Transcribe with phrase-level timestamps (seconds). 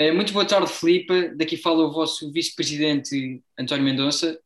[0.00, 1.34] Eh, muito boa tarde, Filipe.
[1.36, 4.40] Daqui fala o vosso vice-presidente António Mendonça.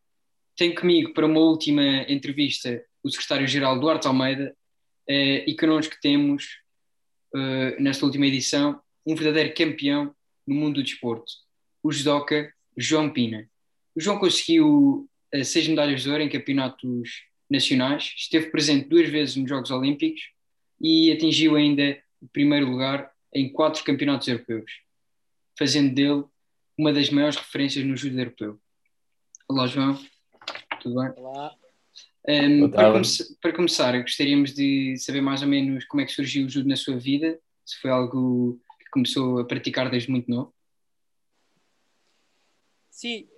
[0.57, 4.53] Tenho comigo para uma última entrevista o secretário-geral Duarte Almeida
[5.09, 6.59] eh, e connosco temos,
[7.37, 10.13] eh, nesta última edição, um verdadeiro campeão
[10.45, 11.31] no mundo do desporto,
[11.85, 13.49] o judoca João Pina.
[13.95, 15.09] O João conseguiu
[15.45, 20.21] seis medalhas de ouro em campeonatos nacionais, esteve presente duas vezes nos Jogos Olímpicos
[20.81, 24.84] e atingiu ainda o primeiro lugar em quatro campeonatos europeus,
[25.57, 26.25] fazendo dele
[26.77, 28.61] uma das maiores referências no judo europeu.
[29.49, 29.99] Olá, João.
[30.81, 31.13] Tudo bem?
[31.17, 31.55] Olá.
[32.27, 33.05] Um, para, come
[33.41, 36.77] para, começar, gostaríamos de saber mais ou menos como é que surgiu o judo na
[36.77, 40.53] sua vida, se foi algo que começou a praticar desde muito novo.
[42.91, 43.29] Sim,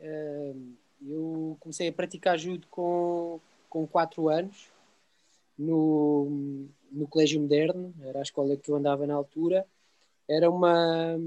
[1.02, 4.70] eu comecei a praticar judo com, com 4 anos
[5.58, 9.66] no, no Colégio Moderno, era a escola que eu andava na altura.
[10.28, 11.18] Era uma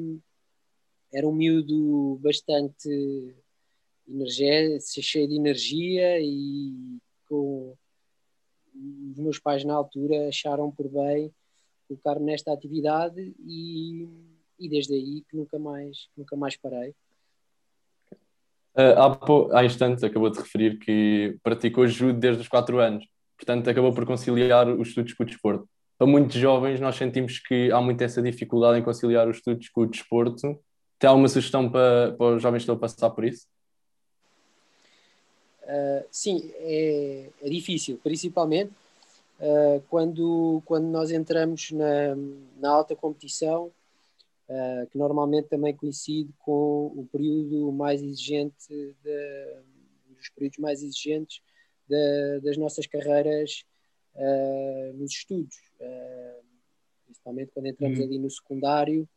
[1.11, 3.35] era um miúdo bastante
[5.01, 7.75] cheio de energia e com
[9.11, 11.31] os meus pais na altura acharam por bem
[11.87, 14.07] colocar-me nesta atividade e,
[14.59, 16.93] e desde aí que nunca mais, nunca mais parei.
[18.75, 23.67] Uh, há, há instantes acabou de referir que praticou judo desde os 4 anos, portanto
[23.69, 25.67] acabou por conciliar os estudos com o desporto.
[25.97, 29.81] Para muitos jovens nós sentimos que há muito essa dificuldade em conciliar os estudos com
[29.81, 30.59] o desporto.
[30.99, 33.47] Tem alguma sugestão para, para os jovens que estão a passar por isso?
[35.63, 38.71] Uh, sim, é, é, difícil, principalmente
[39.39, 42.15] uh, quando, quando nós entramos na,
[42.59, 43.71] na alta competição
[44.49, 49.55] uh, que normalmente também coincide com o período mais exigente, de,
[50.09, 51.41] dos períodos mais exigentes
[51.87, 53.63] de, das nossas carreiras
[54.15, 56.43] uh, nos estudos, uh,
[57.05, 58.05] principalmente quando entramos uhum.
[58.05, 59.07] ali no secundário.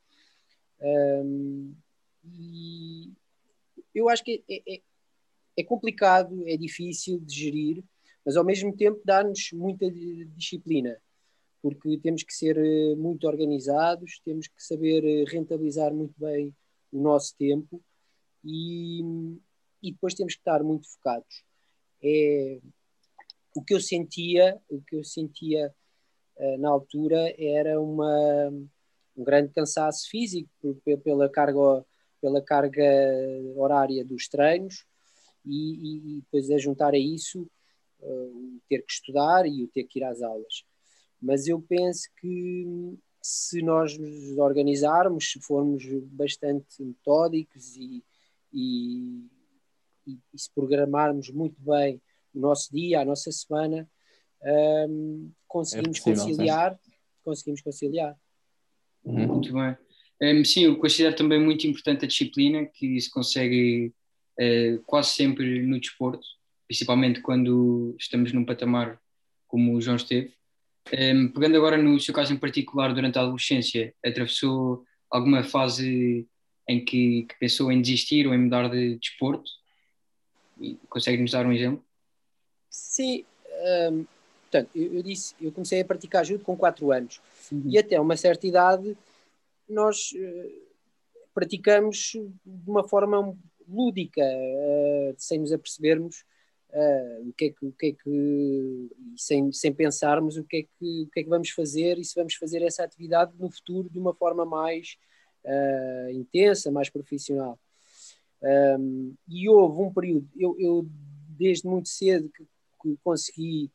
[0.82, 1.74] Um,
[2.24, 3.12] e
[3.94, 4.80] eu acho que é, é,
[5.58, 7.84] é, complicado, é difícil de gerir,
[8.24, 11.00] mas ao mesmo tempo dá-nos muita disciplina
[11.62, 16.52] porque temos que ser eh, muito organizados, temos que saber eh, rentabilizar muito bem
[16.90, 17.80] o nosso tempo
[18.44, 19.00] e,
[19.80, 21.44] e depois temos que estar muito focados.
[22.02, 22.58] É,
[23.54, 25.72] o que eu sentia, o que eu sentia
[26.36, 28.50] uh, na altura era uma,
[29.16, 30.50] um grande cansaço físico
[31.04, 31.84] pela carga,
[32.20, 32.84] pela carga
[33.56, 34.84] horária dos treinos
[35.44, 37.48] e, e depois a juntar a isso
[38.00, 40.64] uh, o ter que estudar e o ter que ir às aulas
[41.22, 42.66] mas eu penso que
[43.22, 48.02] se nós nos organizarmos, se formos bastante metódicos e,
[48.52, 49.30] e,
[50.04, 52.02] e, e se programarmos muito bem
[52.34, 53.88] o nosso dia, a nossa semana,
[54.88, 56.80] um, conseguimos é possível, conciliar.
[57.22, 58.18] Conseguimos conciliar.
[59.04, 59.26] Uhum.
[59.26, 59.76] Muito bem.
[60.22, 63.92] Um, sim, eu considero também muito importante a disciplina, que se consegue
[64.40, 66.24] uh, quase sempre no desporto,
[66.68, 69.00] principalmente quando estamos num patamar
[69.48, 70.32] como o João esteve.
[70.92, 76.26] Um, pegando agora no seu caso em particular, durante a adolescência, atravessou alguma fase
[76.68, 79.50] em que, que pensou em desistir ou em mudar de desporto?
[80.88, 81.84] Consegue-nos dar um exemplo?
[82.70, 83.24] Sim,
[83.90, 84.06] um,
[84.52, 87.20] portanto, eu, eu, disse, eu comecei a praticar judo com 4 anos
[87.50, 87.62] uhum.
[87.64, 88.96] e até uma certa idade
[89.66, 90.52] nós uh,
[91.32, 92.12] praticamos
[92.44, 93.34] de uma forma
[93.66, 96.24] lúdica, uh, sem nos apercebermos
[96.70, 100.62] uh, o que é que, o que, é que sem, sem pensarmos o que, é
[100.62, 103.88] que, o que é que vamos fazer e se vamos fazer essa atividade no futuro
[103.88, 104.96] de uma forma mais
[106.12, 107.58] intensa, mais profissional.
[108.78, 110.86] Um, e houve um período, eu, eu
[111.30, 112.44] desde muito cedo que,
[112.80, 113.68] que consegui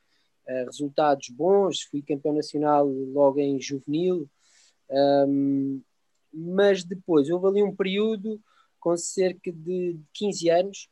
[0.66, 4.30] resultados bons, fui campeão nacional logo em juvenil,
[4.90, 5.82] um,
[6.34, 8.42] mas depois houve ali um período
[8.80, 10.90] com cerca de 15 anos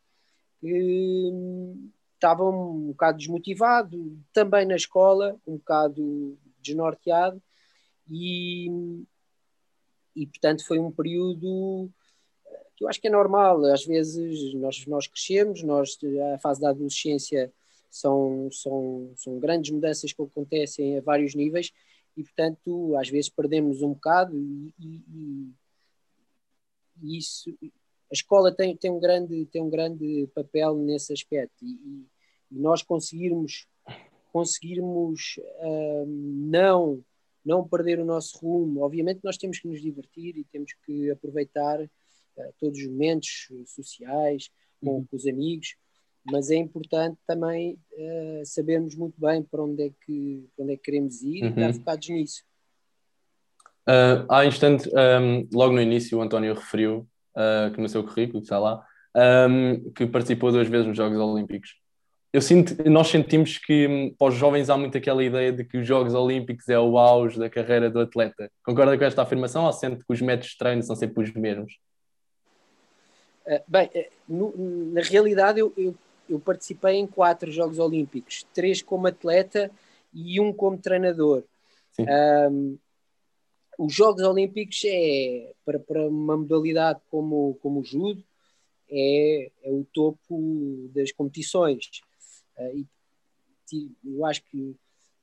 [0.59, 1.31] que
[2.13, 7.41] estava um bocado desmotivado, também na escola, um bocado desnorteado,
[8.09, 8.67] e,
[10.15, 11.89] e portanto foi um período
[12.75, 15.97] que eu acho que é normal, às vezes nós, nós crescemos, nós,
[16.33, 17.51] a fase da adolescência
[17.95, 21.71] são, são, são grandes mudanças que acontecem a vários níveis
[22.17, 25.53] e portanto às vezes perdemos um bocado e, e,
[27.01, 32.05] e isso a escola tem, tem, um grande, tem um grande papel nesse aspecto e,
[32.51, 33.65] e nós conseguirmos
[34.31, 36.05] conseguirmos um,
[36.49, 37.03] não
[37.45, 38.81] não perder o nosso rumo.
[38.81, 44.49] Obviamente nós temos que nos divertir e temos que aproveitar uh, todos os momentos sociais
[44.81, 45.05] com, uhum.
[45.05, 45.75] com, os amigos,
[46.31, 50.77] mas é importante também uh, sabermos muito bem para onde é que, para onde é
[50.77, 51.49] que queremos ir uhum.
[51.49, 52.43] e estar focados nisso.
[53.87, 58.39] Uh, há instante, um, logo no início, o António referiu uh, que no seu currículo,
[58.39, 58.83] que está lá,
[59.47, 61.75] um, que participou duas vezes nos Jogos Olímpicos.
[62.33, 65.77] Eu sinto, nós sentimos que hum, para os jovens há muito aquela ideia de que
[65.77, 68.51] os Jogos Olímpicos é o auge da carreira do atleta.
[68.61, 71.77] Concorda com esta afirmação ou sente que os métodos de treino são sempre os mesmos?
[73.45, 73.89] Uh, bem,
[74.27, 74.53] no,
[74.91, 75.95] na realidade eu, eu,
[76.29, 79.71] eu, participei em quatro Jogos Olímpicos, três como atleta
[80.13, 81.43] e um como treinador.
[81.99, 82.77] Um,
[83.77, 88.23] os Jogos Olímpicos é para, para uma modalidade como, como o judo
[88.89, 91.89] é, é o topo das competições.
[92.57, 92.85] Uh,
[93.73, 94.75] e eu acho que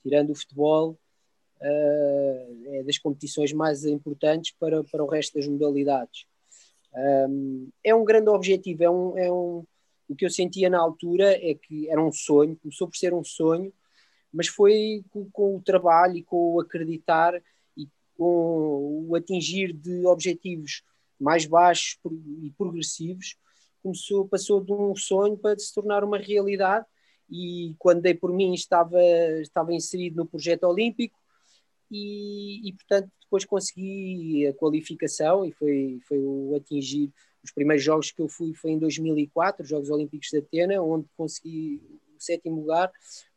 [0.02, 0.98] tirando o futebol
[1.60, 6.26] uh, é das competições mais importantes para, para o resto das modalidades.
[6.94, 9.64] Um, é um grande objetivo é um, é um
[10.08, 13.25] o que eu sentia na altura é que era um sonho começou por ser um
[13.25, 13.72] sonho
[14.32, 17.40] mas foi com, com o trabalho e com o acreditar
[18.16, 20.82] com o atingir de objetivos
[21.19, 21.99] mais baixos
[22.43, 23.37] e progressivos,
[23.82, 26.87] começou, passou de um sonho para se tornar uma realidade.
[27.31, 29.00] E quando dei por mim estava,
[29.40, 31.19] estava inserido no projeto olímpico
[31.90, 37.10] e, e portanto depois consegui a qualificação e foi, foi o atingir
[37.42, 41.06] os primeiros jogos que eu fui foi em 2004, os Jogos Olímpicos de Atena, onde
[41.16, 41.80] consegui
[42.16, 42.90] o sétimo lugar,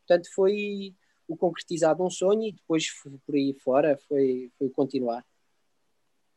[0.06, 0.94] portanto foi
[1.28, 2.88] o concretizar de um sonho e depois
[3.26, 5.26] por aí fora foi, foi continuar.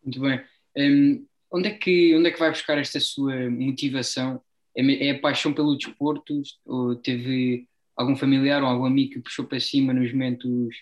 [0.03, 0.41] Muito bem.
[0.76, 4.41] Um, onde, é que, onde é que vai buscar esta sua motivação?
[4.75, 6.41] É, é a paixão pelo desporto?
[6.64, 10.75] Ou teve algum familiar ou algum amigo que puxou para cima nos momentos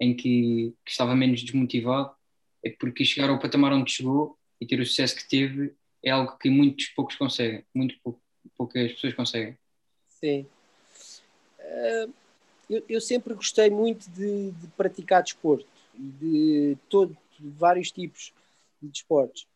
[0.00, 2.10] em que, que estava menos desmotivado?
[2.64, 6.36] É porque chegar ao patamar onde chegou e ter o sucesso que teve é algo
[6.38, 8.18] que muitos poucos conseguem, muito pou,
[8.56, 9.56] poucas pessoas conseguem.
[10.08, 10.46] Sim.
[11.60, 12.12] Uh,
[12.68, 18.32] eu, eu sempre gostei muito de, de praticar desporto, de, todo, de vários tipos
[18.80, 19.46] de desportos.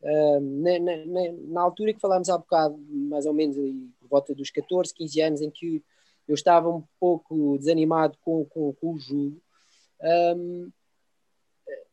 [0.00, 4.34] Uh, na, na, na, altura que falámos há bocado, mais ou menos ali, por volta
[4.34, 5.82] dos 14, 15 anos, em que
[6.26, 9.40] eu estava um pouco desanimado com, com, com o judo,
[10.36, 10.70] um,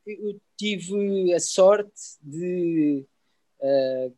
[0.06, 3.06] eu tive a sorte de
[3.62, 4.14] uh,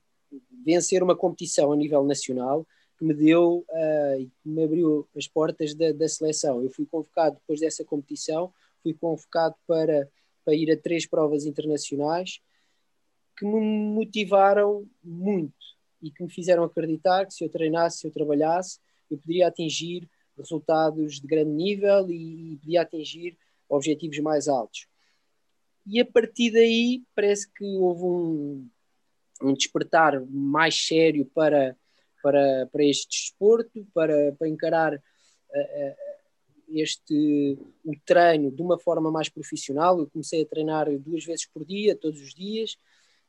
[0.64, 2.66] vencer uma competição a nível nacional
[2.98, 6.62] que me deu uh, e que me abriu as portas da, da, seleção.
[6.62, 8.54] Eu fui convocado depois dessa competição,
[8.84, 10.08] fui convocado para,
[10.46, 12.40] para ir a três provas internacionais
[13.38, 15.54] que me motivaram muito
[16.02, 18.80] e que me fizeram acreditar que se eu treinasse, se eu trabalhasse,
[19.10, 23.38] eu poderia atingir resultados de grande nível e, e podia atingir
[23.68, 24.88] objetivos mais altos.
[25.86, 28.70] E a partir daí parece que houve um,
[29.42, 31.76] um despertar mais sério para
[32.22, 35.96] para, para este desporto, para, para encarar uh,
[36.70, 40.00] este o treino de uma forma mais profissional.
[40.00, 42.78] Eu comecei a treinar duas vezes por dia, todos os dias,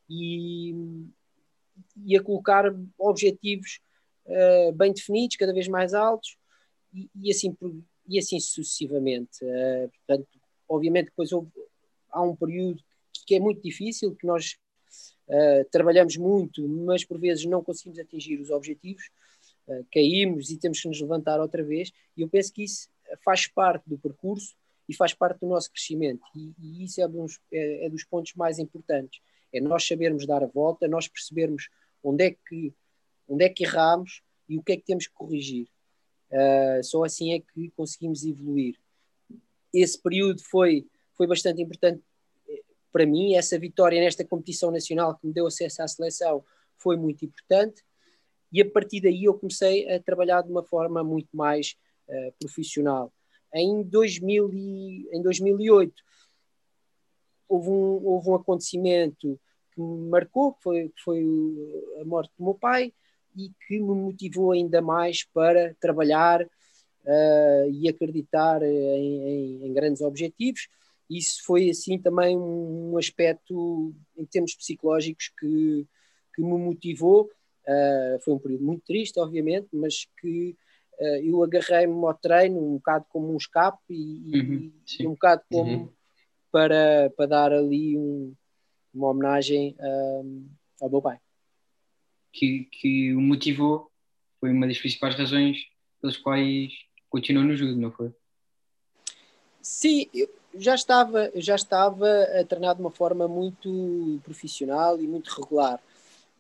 [0.09, 0.75] e,
[2.05, 2.65] e a colocar
[2.99, 3.81] objetivos
[4.27, 6.37] uh, bem definidos, cada vez mais altos,
[6.93, 7.57] e, e assim,
[8.07, 9.45] e assim sucessivamente.
[9.45, 10.29] Uh, portanto,
[10.69, 11.51] obviamente, depois houve,
[12.11, 12.83] há um período
[13.27, 14.57] que é muito difícil, que nós
[15.29, 19.11] Uh, trabalhamos muito, mas por vezes não conseguimos atingir os objetivos,
[19.69, 21.93] uh, caímos e temos que nos levantar outra vez.
[22.17, 22.89] E eu penso que isso
[23.25, 24.55] faz parte do percurso
[24.89, 26.23] e faz parte do nosso crescimento.
[26.35, 29.21] E, e isso é, dos, é, é, dos pontos mais importantes.
[29.53, 31.69] É nós sabermos dar a volta, nós percebermos
[32.03, 32.75] onde é que,
[33.29, 35.69] onde é que erramos e o que é que temos que corrigir.
[36.31, 38.77] Uh, só assim é que conseguimos evoluir.
[39.73, 42.03] Esse período foi, foi bastante importante
[42.93, 46.45] para mim, essa vitória nesta competição nacional que me deu acesso à seleção
[46.77, 47.83] foi muito importante.
[48.53, 51.75] E a partir daí eu comecei a trabalhar de uma forma muito mais
[52.09, 53.13] uh, profissional.
[53.55, 55.95] Em, 2000 e, em 2008
[57.49, 59.39] houve um, houve um acontecimento
[59.75, 61.25] que me marcou, que foi, que foi
[62.01, 62.93] a morte do meu pai,
[63.35, 70.03] e que me motivou ainda mais para trabalhar uh, e acreditar em, em, em grandes
[70.03, 70.69] objetivos
[71.19, 75.87] isso foi assim também um aspecto em termos psicológicos que,
[76.35, 77.31] que me motivou.
[77.67, 80.57] Uh, foi um período muito triste, obviamente, mas que
[80.99, 85.43] uh, eu agarrei-me ao treino um bocado como um escape e, uhum, e um bocado
[85.51, 85.93] como uhum.
[86.51, 88.35] para, para dar ali um,
[88.93, 90.49] uma homenagem um,
[90.81, 91.19] ao meu pai.
[92.33, 93.91] Que, que o motivou
[94.41, 95.59] foi uma das principais razões
[96.01, 96.73] pelas quais
[97.09, 98.13] continuou no judo, não foi?
[99.61, 102.07] Sim, eu, já estava, já estava
[102.41, 105.81] a treinar de uma forma muito profissional e muito regular.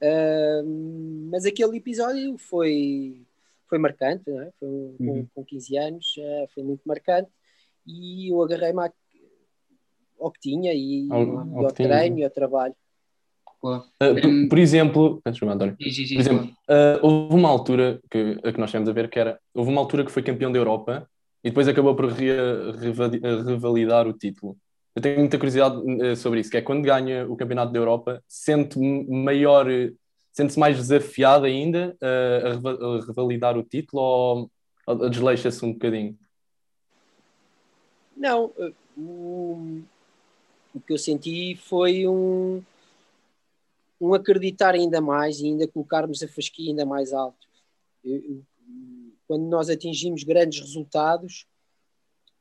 [0.00, 3.22] Uh, mas aquele episódio foi,
[3.68, 4.50] foi marcante, é?
[4.58, 4.96] foi, uhum.
[4.98, 7.30] com, com 15 anos, uh, foi muito marcante
[7.86, 8.90] e eu agarrei-me
[10.20, 12.74] ao que tinha e ao, ao, ao treino e ao trabalho.
[13.62, 15.76] Uh, por, por, exemplo, desculpa, António.
[15.76, 19.38] Por exemplo, uh, houve uma altura que, a que nós temos a ver que era
[19.54, 21.08] houve uma altura que foi campeão da Europa
[21.42, 22.30] e depois acabou por re,
[23.46, 24.56] revalidar o título.
[24.94, 28.22] Eu tenho muita curiosidade uh, sobre isso, que é quando ganha o campeonato da Europa,
[28.28, 29.66] sente maior,
[30.32, 34.50] sente-se mais desafiado ainda a, revalidar o título
[34.86, 36.18] ou, desleixa-se um bocadinho?
[38.16, 38.52] Não,
[38.96, 39.80] o,
[40.74, 42.62] o que eu senti foi um
[44.02, 47.46] um acreditar ainda mais e ainda colocarmos a fasquia ainda mais alto.
[48.04, 48.42] Eu,
[49.32, 51.46] quando nós atingimos grandes resultados,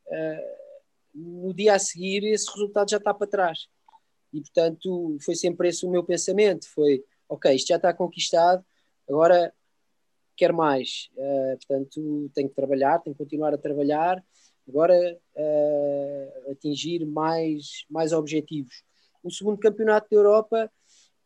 [0.07, 0.57] uh,
[1.15, 3.69] no dia a seguir esse resultado já está para trás.
[4.33, 8.65] E, portanto, foi sempre esse o meu pensamento, foi, ok, isto já está conquistado,
[9.07, 9.53] agora
[10.35, 11.09] quero mais.
[11.15, 14.21] Uh, portanto, tenho que trabalhar, tenho que continuar a trabalhar,
[14.67, 18.83] agora uh, atingir mais, mais objetivos.
[19.23, 20.69] O segundo campeonato da Europa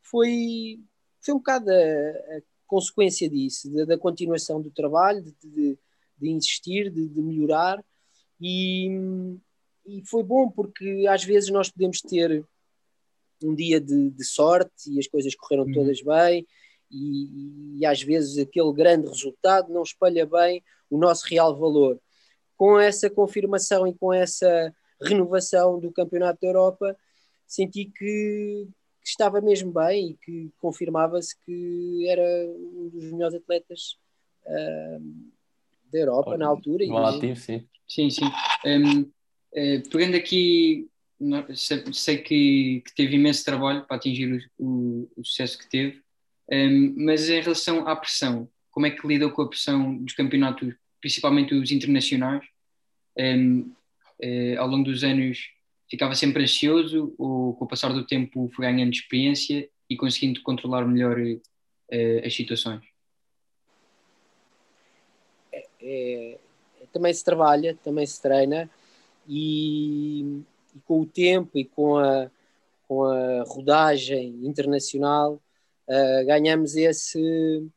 [0.03, 0.79] foi,
[1.21, 5.79] foi um bocado a, a consequência disso, da, da, continuação do trabalho, de, de,
[6.17, 7.83] de insistir, de, de melhorar,
[8.39, 8.89] e,
[9.85, 12.45] e, foi bom porque às vezes nós podemos ter
[13.43, 15.73] um dia de, de sorte e as coisas correram uhum.
[15.73, 16.45] todas bem,
[16.91, 21.99] e, e, às vezes aquele grande resultado não espalha bem o nosso real valor.
[22.55, 26.97] Com essa confirmação e com essa renovação do Campeonato da Europa,
[27.45, 28.67] senti que,
[29.05, 33.99] que estava mesmo bem e que confirmava-se que era um dos melhores atletas
[34.47, 35.31] uh,
[35.93, 36.87] da Europa Olha, na altura.
[36.87, 37.67] No ativo, sim.
[37.87, 38.25] Sim, sim.
[38.65, 39.11] Um, uh,
[39.53, 40.89] eh, pegando aqui,
[41.53, 46.01] sei que, que, teve imenso trabalho para atingir o, o, o sucesso que teve,
[46.51, 50.73] um, mas em relação à pressão, como é que lidou com a pressão dos campeonatos,
[50.99, 52.43] principalmente os internacionais?
[53.15, 53.75] Um, uh,
[54.19, 55.54] eh, ao longo dos anos
[55.89, 60.85] ficava sempre ansioso ou com o passar do tempo foi ganhando experiência e conseguindo controlar
[60.85, 62.83] melhor uh, as situações?
[65.51, 66.37] É, é,
[66.91, 68.69] também se trabalha, também se treina
[69.27, 70.41] e,
[70.75, 72.29] e, com o tempo e com a,
[72.87, 75.41] com a rodagem internacional
[75.87, 77.67] uh, ganhamos esse,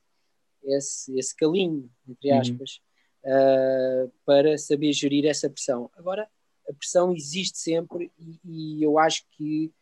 [0.64, 2.40] esse, esse calinho, entre uhum.
[2.40, 2.80] aspas,
[3.24, 4.06] uhum.
[4.06, 5.90] uh, para saber gerir essa pressão.
[5.96, 6.28] Agora,
[6.68, 9.72] a pressão existe sempre e, e eu acho que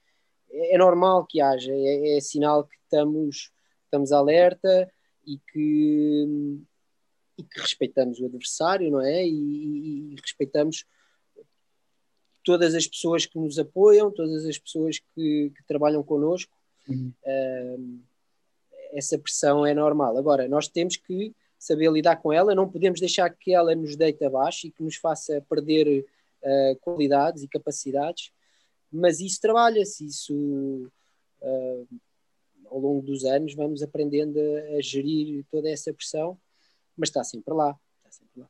[0.50, 3.50] é, é normal que haja, é, é, sinal que estamos,
[3.85, 4.90] estamos alerta
[5.26, 6.61] e que,
[7.38, 9.26] e que respeitamos o adversário, não é?
[9.26, 10.85] E, e, respeitamos
[12.45, 16.57] todas as pessoas que nos apoiam, todas as pessoas que, que trabalham connosco.
[16.88, 17.12] Uhum.
[17.25, 18.00] Uh,
[18.93, 20.16] essa pressão é normal.
[20.16, 24.25] Agora, nós temos que saber lidar com ela, não podemos deixar que ela nos deite
[24.25, 26.07] abaixo e que nos faça perder
[26.46, 28.30] uh, qualidades e capacidades,
[28.90, 30.90] mas isso trabalha-se, isso
[31.42, 31.88] uh,
[32.70, 36.38] ao longo dos anos vamos aprendendo a, a, gerir toda essa pressão,
[36.96, 37.76] mas está sempre lá.
[37.98, 38.48] Está sempre lá.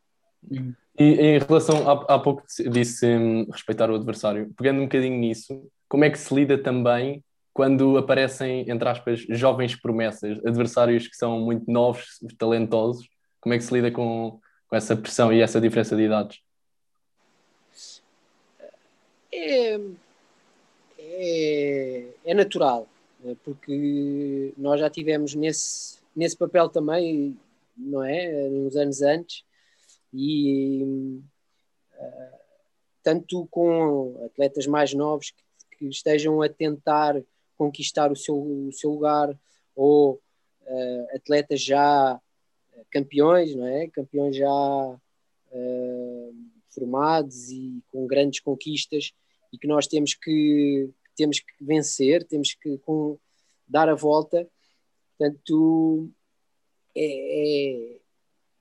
[0.98, 5.68] E em relação, há, há pouco disse um, respeitar o adversário, pegando um bocadinho nisso,
[5.88, 11.40] como é que se lida também quando aparecem, entre aspas, jovens promessas, adversários que são
[11.40, 13.08] muito novos, talentosos,
[13.40, 14.38] como é que se lida com,
[14.68, 16.38] com essa pressão e essa diferença de idades?
[19.46, 19.80] É,
[20.98, 22.88] é, é natural,
[23.20, 23.36] né?
[23.44, 27.38] porque nós já tivemos nesse, nesse papel também,
[27.76, 28.48] não é?
[28.48, 29.44] Uns anos antes,
[30.12, 30.82] e
[31.94, 32.38] uh,
[33.02, 37.22] tanto com atletas mais novos que, que, estejam a tentar
[37.56, 39.38] conquistar o seu, o seu lugar,
[39.74, 40.14] ou
[40.62, 42.20] uh, atletas já
[42.90, 43.88] campeões, não é?
[43.88, 46.34] Campeões já uh,
[46.70, 49.12] formados e com grandes conquistas
[49.56, 53.18] e que nós temos que, temos que vencer, temos que com,
[53.66, 54.46] dar a volta.
[55.16, 56.10] Portanto,
[56.94, 58.00] é, é,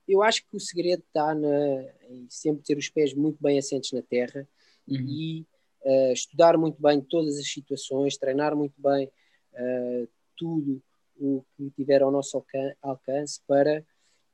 [0.07, 3.91] eu acho que o segredo está na, em sempre ter os pés muito bem assentes
[3.91, 4.47] na terra
[4.87, 5.05] uhum.
[5.05, 5.45] e
[5.83, 9.11] uh, estudar muito bem todas as situações, treinar muito bem
[9.53, 10.81] uh, tudo
[11.17, 12.41] o que tiver ao nosso
[12.81, 13.85] alcance para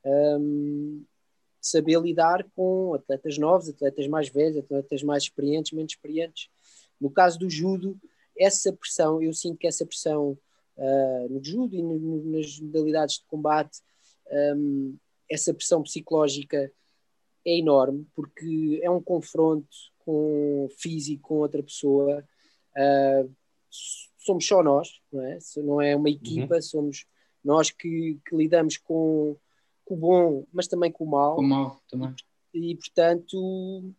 [0.04, 1.04] um,
[1.62, 6.50] saber lidar com atletas novos, atletas mais velhos, atletas mais experientes, menos experientes.
[7.00, 7.98] No caso do judo,
[8.36, 10.36] essa pressão, eu sinto que essa pressão
[10.76, 13.78] uh, no judo e no, nas modalidades de combate,
[14.56, 14.96] um,
[15.30, 16.70] essa pressão psicológica
[17.44, 22.24] é enorme, porque é um confronto com físico com outra pessoa.
[22.76, 23.30] Uh,
[24.18, 25.38] somos só nós, não é?
[25.58, 26.62] Não é uma equipa, uhum.
[26.62, 27.06] somos
[27.44, 29.36] nós que, que lidamos com
[29.84, 31.36] com o bom, mas também com o mal.
[31.36, 32.14] Com o mal também.
[32.54, 33.94] E, portanto,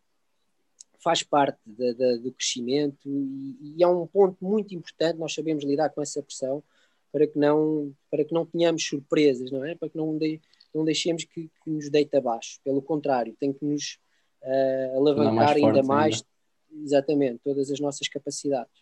[1.04, 5.64] faz parte da, da, do crescimento e, e, é um ponto muito importante nós sabemos
[5.64, 6.64] lidar com essa pressão
[7.12, 10.40] para que não para que não tenhamos surpresas não é para que não de,
[10.74, 14.00] não deixemos que, que, nos deite abaixo pelo contrário tem que nos
[14.42, 16.16] uh, alavancar mais ainda mais
[16.72, 16.86] ainda.
[16.86, 18.80] exatamente todas as nossas capacidades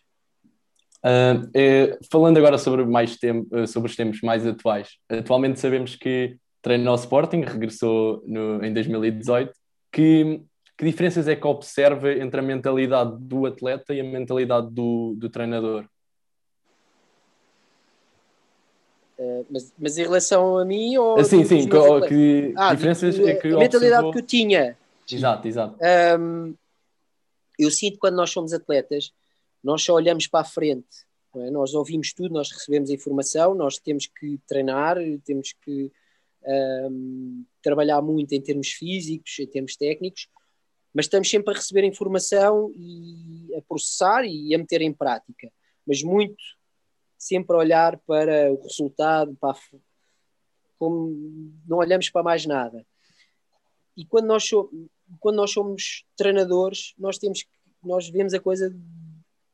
[1.04, 6.94] uh, falando agora sobre mais tempo sobre os tempos mais atuais atualmente sabemos que treinou
[6.94, 9.52] o Sporting regressou no, em 2018
[9.90, 10.42] que
[10.82, 15.28] que diferenças é que observa entre a mentalidade do atleta e a mentalidade do, do
[15.28, 15.84] treinador?
[19.18, 23.16] Uh, mas, mas em relação a mim ou ah, sim, sim, que, que ah, diferenças
[23.20, 24.76] é que a mentalidade que eu tinha.
[25.08, 25.76] Exato, exato.
[26.18, 26.54] Um,
[27.58, 29.12] eu sinto quando nós somos atletas
[29.62, 31.50] nós só olhamos para a frente é?
[31.50, 35.92] nós ouvimos tudo, nós recebemos a informação nós temos que treinar temos que
[36.46, 40.28] um, trabalhar muito em termos físicos, em termos técnicos
[40.94, 45.50] mas estamos sempre a receber informação e a processar e a meter em prática,
[45.86, 46.42] mas muito
[47.16, 49.60] sempre a olhar para o resultado, para a,
[50.78, 52.84] como não olhamos para mais nada.
[53.96, 54.50] E quando nós,
[55.18, 57.44] quando nós somos treinadores, nós temos
[57.82, 58.78] nós vemos a coisa de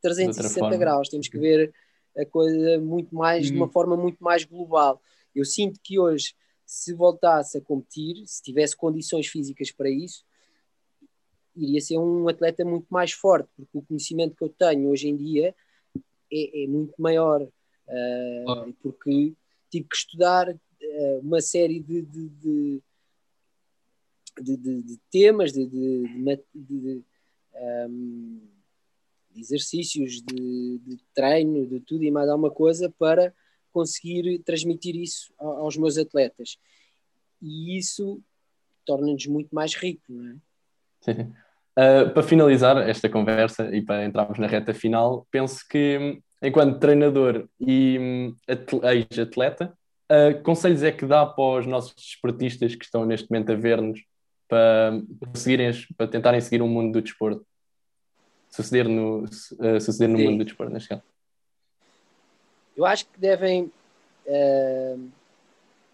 [0.03, 1.73] 360 graus, temos que ver
[2.15, 3.71] a coisa muito mais de uma uhum.
[3.71, 5.01] forma muito mais global.
[5.33, 6.35] Eu sinto que hoje,
[6.69, 10.23] se voltasse a competir, se tivesse condições físicas para isso,
[11.55, 15.17] iria ser um atleta muito mais forte, porque o conhecimento que eu tenho hoje em
[15.17, 15.55] dia
[16.31, 19.33] é, é muito maior, uh, porque
[19.71, 22.29] tive que estudar uh, uma série de, de,
[24.39, 25.65] de, de temas, de,
[27.89, 28.41] um,
[29.35, 33.33] exercícios, de, treino, de tudo e mais alguma coisa para
[33.71, 36.57] conseguir transmitir isso aos meus atletas.
[37.41, 38.21] E isso
[38.85, 40.39] torna-nos muito mais ricos, não
[41.07, 41.11] é?
[41.79, 47.47] Uh, para finalizar esta conversa e para entrarmos na reta final, penso que, enquanto treinador
[47.59, 48.35] e hum,
[48.83, 49.73] ex-atleta,
[50.11, 54.01] uh, conselhos é que dá para os nossos desportistas que estão neste momento a ver-nos
[54.47, 55.01] para,
[55.35, 57.45] seguirem, para tentarem seguir o um mundo do desporto?
[58.49, 61.03] Suceder no, uh, suceder no mundo do desporto, neste caso.
[62.79, 63.69] Eu acho que devem.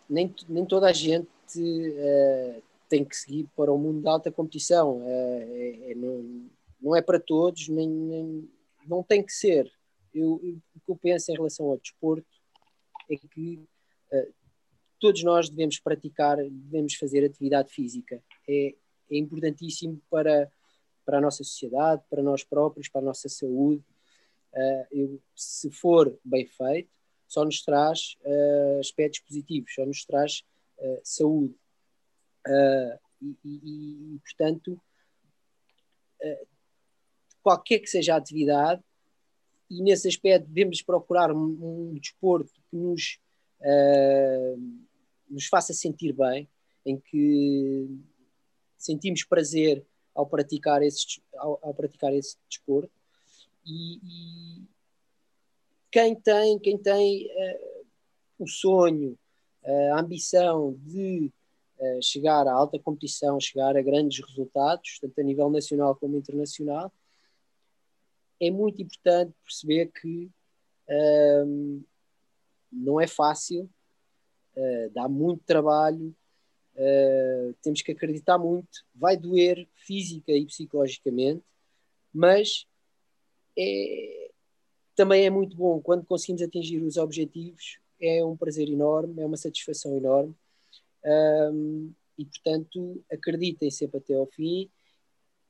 [0.08, 1.28] nem, nem toda a gente
[2.88, 5.02] tem que seguir para o mundo da alta competição.
[5.04, 6.48] É, é, é, não,
[6.80, 8.50] não é para todos, nem, nem
[8.88, 9.72] não tem que ser.
[10.14, 12.28] Eu, eu, o que eu penso em relação ao desporto
[13.10, 13.60] é que
[14.14, 14.34] uh,
[15.00, 18.24] todos nós devemos praticar, devemos fazer atividade física.
[18.48, 18.76] É,
[19.10, 20.52] é importantíssimo para,
[21.04, 23.84] para a nossa sociedade, para nós próprios, para a nossa saúde.
[24.56, 26.90] Uh, eu, se for bem feito,
[27.28, 30.44] só nos traz uh, aspectos positivos, só nos traz
[31.04, 31.56] saúde.
[32.48, 34.80] Uh, e, e, e, portanto,
[37.42, 38.84] qualquer que seja a atividade,
[39.70, 43.20] e nesse aspecto devemos procurar um, um desporto que nos,
[43.62, 44.84] uh,
[45.30, 46.48] nos faça sentir bem,
[46.86, 47.88] em que
[48.78, 52.95] sentimos prazer ao praticar esse, ao, ao praticar esse desporto.
[53.66, 54.64] E, e,
[55.92, 57.30] quem tem, quem tem
[58.38, 59.18] o sonho,
[59.94, 61.32] a ambição de
[62.02, 66.92] chegar à alta competição, chegar a grandes resultados, tanto a nível nacional como internacional,
[68.40, 70.30] é muito importante perceber que
[70.90, 71.84] um,
[72.72, 73.70] não é fácil,
[74.56, 76.16] uh, dá muito trabalho,
[76.76, 81.44] uh, temos que acreditar muito, vai doer física e psicologicamente,
[82.14, 82.68] mas
[83.58, 84.30] é,
[84.96, 89.38] também é muito bom quando conseguimos atingir os objetivos, é um prazer enorme, é uma
[89.38, 90.36] satisfação enorme
[91.06, 94.70] um, e, portanto, acreditem sempre até ao fim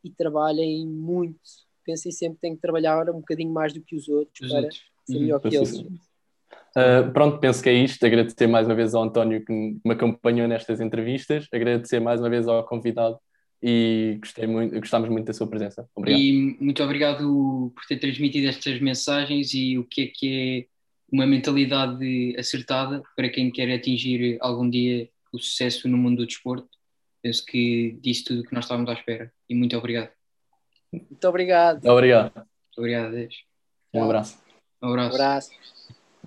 [0.03, 1.39] e trabalhem muito.
[1.83, 4.61] Pensem sempre que têm que trabalhar um bocadinho mais do que os outros os para
[4.63, 4.83] outros.
[5.05, 5.79] ser melhor que eles.
[5.79, 8.05] Uh, pronto, penso que é isto.
[8.05, 11.47] Agradecer mais uma vez ao António que me acompanhou nestas entrevistas.
[11.53, 13.19] Agradecer mais uma vez ao convidado
[13.61, 15.87] e gostei muito, gostamos muito da sua presença.
[15.95, 16.21] Obrigado.
[16.21, 20.75] E muito obrigado por ter transmitido estas mensagens e o que é que é
[21.11, 26.69] uma mentalidade acertada para quem quer atingir algum dia o sucesso no mundo do desporto.
[27.21, 29.31] Penso que disse tudo o que nós estávamos à espera.
[29.49, 30.11] E muito obrigado.
[30.91, 31.85] Muito obrigado.
[31.85, 32.33] Obrigado.
[32.35, 33.35] Muito obrigado, Deus.
[33.93, 34.37] Um abraço.
[34.81, 35.11] Um abraço.
[35.11, 35.94] Um abraço.